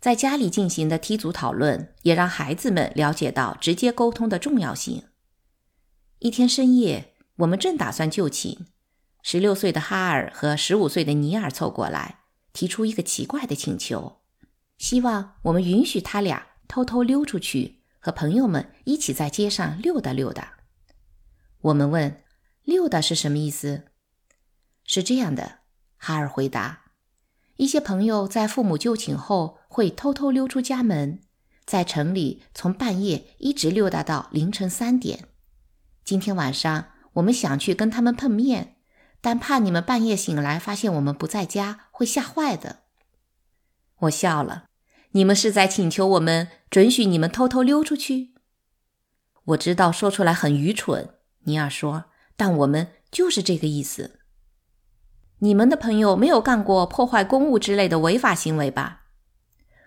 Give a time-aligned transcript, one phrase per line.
[0.00, 5.04] 在家里进行的梯组讨论，也让孩子们了解到直接沟通的重要性。
[6.20, 8.66] 一天深夜，我们正打算就寝，
[9.22, 12.20] 十六岁的哈尔和十五岁的尼尔凑过来，
[12.54, 14.22] 提出一个奇怪的请求，
[14.78, 20.54] 希望我们允许他俩偷偷溜出去，和朋友们一起在街上溜达溜达。
[21.60, 22.22] 我们问
[22.64, 23.84] ：“溜达是什么意思？”
[24.84, 25.58] 是这样的，
[25.98, 26.79] 哈尔回答。
[27.60, 31.20] 一些朋友在父母就寝后会偷偷溜出家门，
[31.66, 35.28] 在城里从半夜一直溜达到凌晨三点。
[36.02, 38.76] 今天晚上我们想去跟他们碰面，
[39.20, 42.84] 但怕你们半夜醒来发现我们不在家会吓坏的。
[43.98, 44.64] 我笑了，
[45.10, 48.32] 你们是在请求我们准许你们偷偷溜出去？
[49.44, 52.06] 我知道说出来很愚蠢，尼尔说，
[52.38, 54.19] 但我们就是这个意思。
[55.42, 59.06] 你们的朋友没有干过破坏公物之类的违法行为吧？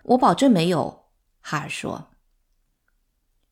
[0.02, 1.06] 我保证没有。
[1.40, 2.10] 哈尔说。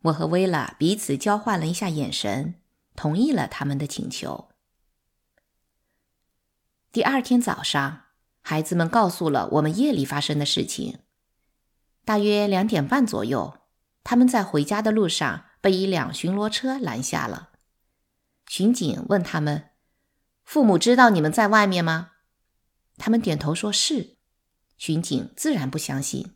[0.03, 2.61] 我和薇拉彼此交换了一下眼神，
[2.97, 4.49] 同意了他们的请求。
[6.91, 8.07] 第二天早上，
[8.41, 10.99] 孩子们告诉了我们夜里发生的事情。
[12.05, 13.59] 大约两点半左右，
[14.03, 17.51] 他们在回家的路上被一辆巡逻车拦下了。
[18.49, 19.72] 巡警问他们。
[20.45, 22.11] 父母知道你们在外面吗？
[22.99, 24.17] 他们点头说是。
[24.77, 26.35] 巡警自然不相信，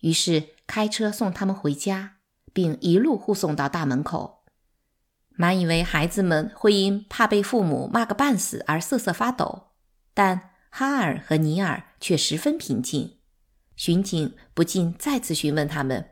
[0.00, 2.18] 于是开车送他们回家，
[2.52, 4.44] 并一路护送到大门口。
[5.30, 9.70] 满以为孩子们会因怕被父母骂个半死而瑟瑟发抖，
[10.12, 13.18] 但哈尔和尼尔却十分平静。
[13.76, 16.10] 巡警不禁再次询问他们：“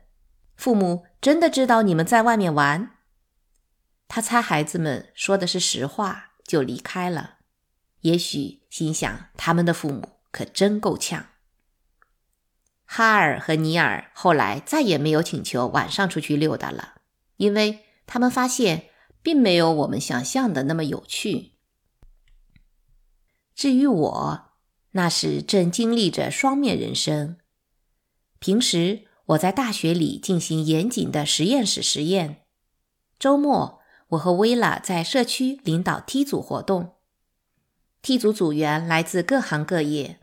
[0.57, 2.97] 父母真的知道你们在外面玩？”
[4.09, 6.28] 他猜孩子们说的是实话。
[6.49, 7.35] 就离开了，
[8.01, 11.27] 也许心想他们的父母可真够呛。
[12.85, 17.01] 哈尔和尼尔后来再也没有请求晚上出去溜达了，
[17.37, 18.89] 因为他们发现
[19.21, 21.51] 并没有我们想象的那么有趣。
[23.53, 24.45] 至于我，
[24.93, 27.37] 那时正经历着双面人生。
[28.39, 32.47] 平时我在大学里进行严谨的实验室实验，
[33.19, 33.78] 周末。
[34.09, 36.95] 我和薇拉在社区领导梯组活动，
[38.01, 40.19] 梯组组员来自各行各业，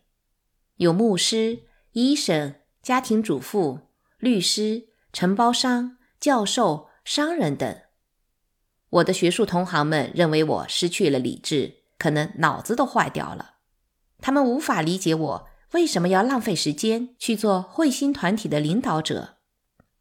[0.76, 1.60] 有牧师、
[1.92, 3.80] 医生、家庭主妇、
[4.19, 7.80] 律师、承包商、教授、商人等。
[8.91, 13.56] 我的学术同行们认为我失去了理智，可能脑子都坏掉了。
[14.18, 19.36] 他们无法理解我为什么要浪费时间去做彗星团体的领导者。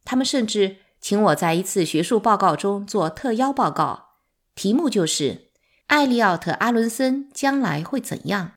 [0.03, 0.77] 他们甚至。
[1.05, 4.15] 请我在一次学术报告中做特邀报告，
[4.55, 5.51] 题目就是
[5.85, 8.53] 艾利奥特·阿伦森将来会怎样。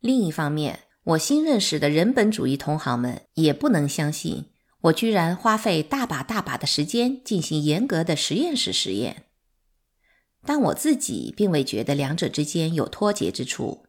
[0.00, 4.46] 另一方面，我新认识的人本主义同行们也不能相信
[4.80, 9.26] 我居然花费大把大把的时间进行严格的实验室实验。
[10.44, 13.86] 但我自己并未觉得两者之间有脱节之处。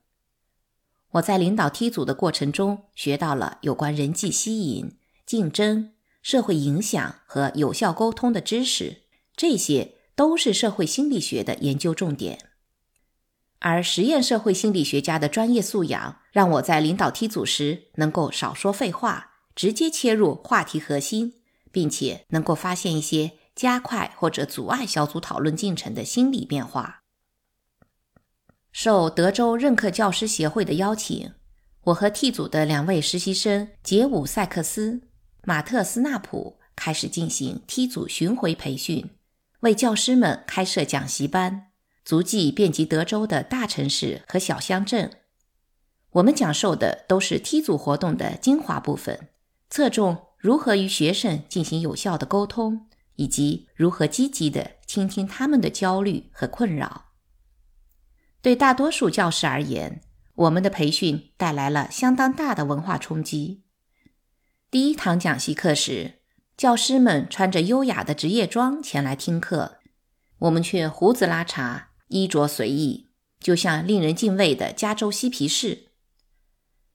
[1.13, 4.95] 我在领导梯组的过程中学到了有关人际吸引、
[5.25, 5.93] 竞争。
[6.22, 9.03] 社会影响和有效沟通的知识，
[9.35, 12.50] 这些都是社会心理学的研究重点。
[13.59, 21.34] 而实验社会心理学家的专业素养，让我在领导梯组时能够少说废话，直接切入话题核心，
[21.72, 27.03] 并且能够发现一些加快或者阻碍小组讨论进程的心理变化。
[28.72, 31.34] 受德州任课教师协会的邀请，
[31.85, 35.09] 我和 T 组的两位实习生杰伍·塞克斯。
[35.49, 39.09] 马特·斯纳普开始进行梯组巡回培训，
[39.61, 41.71] 为教师们开设讲习班，
[42.05, 45.09] 足迹遍及德州的大城市和小乡镇。
[46.11, 49.29] 我们讲授的都是梯组活动的精华部分，
[49.71, 52.85] 侧重如何与学生进行有效的沟通，
[53.16, 57.05] 以及如何积极地倾听他们的焦虑和困扰。
[58.43, 60.03] 对大多数教师而言，
[60.35, 63.63] 我们的培训带来了相当大的文化冲击。
[64.72, 66.20] 第一堂讲习课时，
[66.55, 69.79] 教师们穿着优雅的职业装前来听课，
[70.38, 73.08] 我们却胡子拉碴，衣着随意，
[73.40, 75.88] 就像令人敬畏的加州嬉皮士。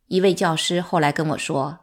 [0.07, 1.81] 一位教师后来跟我说，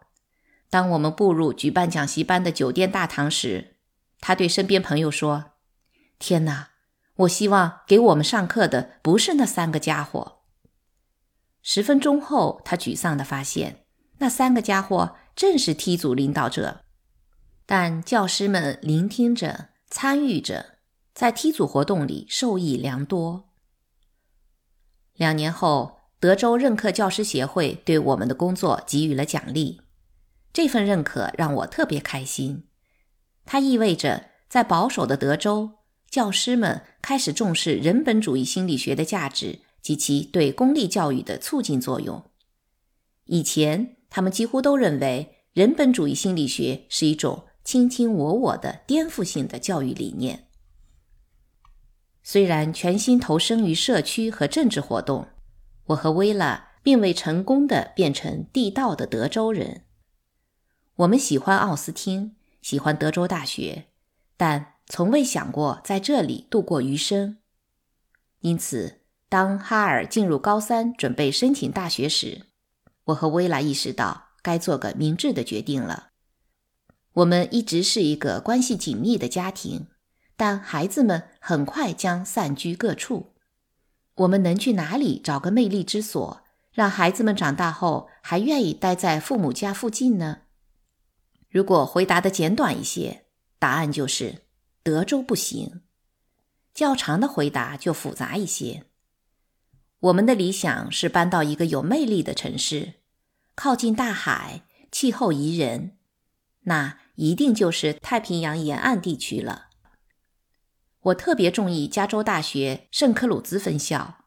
[0.70, 3.76] 当我们步入举办讲习班的酒店大堂时，
[4.22, 5.56] 他对身边朋友说
[6.18, 6.70] ：“天哪，
[7.16, 10.38] 我希望给我们上课的不是那三个家伙。”
[11.62, 13.84] 十分钟后，他沮丧地发现，
[14.20, 15.18] 那三个家伙。
[15.36, 16.82] 正是梯组领导者，
[17.66, 20.78] 但教师们聆听着、参与着，
[21.14, 23.50] 在梯组活动里受益良多。
[25.16, 29.82] 两年后，德州任课教师协会对我们的工作给予了奖励。
[30.54, 32.68] 这份认可让我特别开心。
[33.46, 35.72] 它意味着，在保守的德州，
[36.10, 42.30] 教师们开始重视人本主义心理学的价值及其对公立教育的促进作用。
[43.26, 50.48] 以前，他们几乎都认为人本主义心理学是一种卿卿我我的颠覆性的教育理念。
[52.22, 55.28] 虽然全心投身于社区和政治活动，
[55.86, 59.86] 我和薇拉并未成功的变成地道的德州人。
[60.98, 63.86] 我们喜欢奥斯汀，喜欢德州大学，
[64.38, 67.38] 但从未想过在这里度过余生。
[68.42, 72.48] 因此，当哈尔进入高三准备申请大学时，
[73.06, 76.10] 我和薇拉意识到该做个明智的决定了。
[77.14, 79.88] 我们一直是一个关系紧密的家庭。
[80.38, 83.36] 但孩子们很快将散居各处。
[84.16, 90.40] 我们能去哪里找个魅力之所，让孩子们长大后还愿意待在父母家附近呢？
[91.48, 93.26] 如果回答的简短一些，
[93.60, 94.42] 答案就是
[94.82, 95.84] 德州不行；
[96.74, 98.86] 较长的回答就复杂一些。
[100.02, 102.96] 我们的理想是搬到一个有魅力的城市，
[103.54, 105.98] 靠近大海，气候宜人，
[106.62, 109.68] 那一定就是太平洋沿岸地区了。
[111.02, 114.26] 我特别中意加州大学圣克鲁兹分校。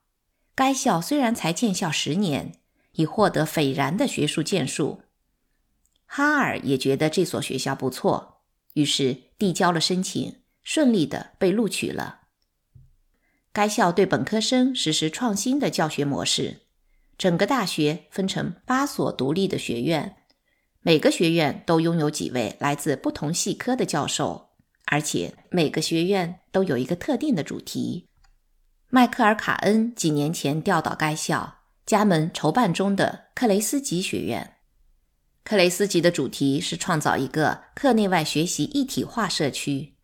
[0.55, 2.61] 该校虽然才建校十年，
[2.93, 5.03] 已获得斐然的学术建树。
[6.06, 8.43] 哈尔也觉得这所学校不错，
[8.75, 12.24] 于是递交了申请，顺利的被录取了。
[13.55, 16.62] 该校对本科生实施创新的教学模式，
[17.17, 20.17] 整个大学分成八所独立的学院，
[20.81, 24.51] 每个学院都拥有几位来自不同系科的教授。
[24.87, 28.09] 而且每个学院都有一个特定的主题。
[28.91, 34.57] 迈克尔·卡恩几年前调到该校，加盟筹办中的克雷斯吉学院。
[35.45, 39.95] 克雷斯吉的主题是创造一个课内外学习一体化社区，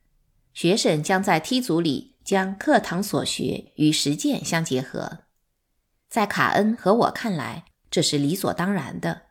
[0.55, 5.25] 学生将在梯组里将课堂所学与实践相结合。
[6.09, 9.23] 在卡恩和我看来，这是理所当然的。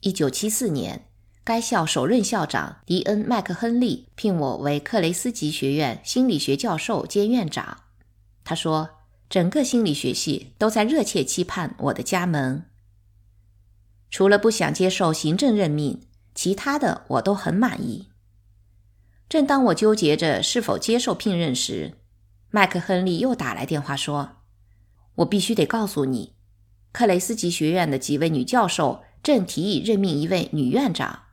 [0.00, 1.04] 一九七四年。
[1.44, 7.84] 该校首任校长迪恩·麦克亨利聘我为克雷斯吉学院心理学教授兼院长。
[8.42, 8.88] 他说
[9.28, 12.62] ：“整个心理学系都在热切期盼我的加盟。
[14.10, 16.00] 除了不想接受行政任命，
[16.34, 18.07] 其他的我都很满意。”
[19.28, 21.98] 正当我纠结着是否接受聘任时，
[22.50, 24.36] 麦克亨利又打来电话说
[25.16, 26.34] ：“我必须得告诉你，
[26.92, 31.24] 克雷斯吉学院的几位女教授正提议任命一位女院长。”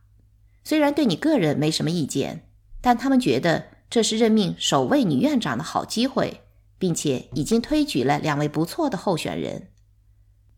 [0.66, 2.50] 虽然对你个人没什么意见，
[2.82, 6.42] 但他们觉得这是任命首位女院长的好机会，
[6.78, 9.70] 并且已经推举了两位不错的候选人。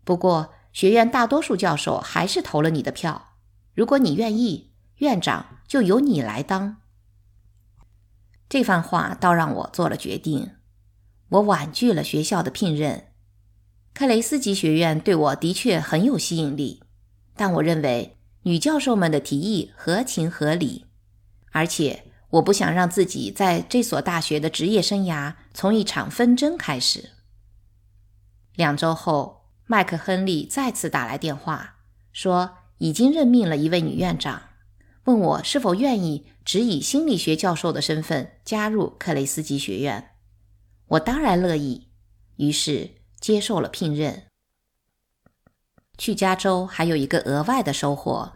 [0.04, 3.34] 不过，学院大多数教授还是投了你的票。
[3.76, 6.78] 如果你愿意，院长就由你来当。
[8.50, 10.52] 这番话倒让我做了决定。
[11.30, 13.08] 我婉拒了学校的聘任。
[13.94, 16.84] 克雷斯吉学院对我的确很有吸引力，
[17.36, 18.14] 但我认为。
[18.44, 20.86] 女教授们的提议合情合理，
[21.52, 27.10] 而且我不想让自己在这所大学的职业生涯从一场纷争开始。
[28.56, 31.80] 两周后，麦克亨利再次打来电话，
[32.14, 34.44] 说已经任命了一位女院长，
[35.08, 40.12] 问我是否愿意只以心理学教授的身份加入克雷斯基学院。
[40.88, 41.88] 我当然乐意，
[42.36, 44.24] 于是接受了聘任。
[45.98, 48.34] 去加州还有一个额外的收获。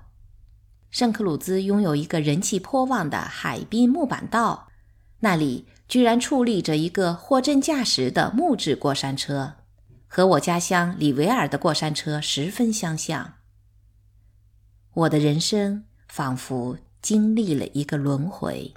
[0.89, 4.69] 圣克鲁兹拥有一个人气颇旺的海滨木板道，
[5.19, 9.55] 那里居然矗立着一个货真价实的木质过山车，
[10.07, 13.33] 和我家乡里维尔的过山车十分相像。
[14.93, 18.73] 我的人生仿佛经历了一个轮回。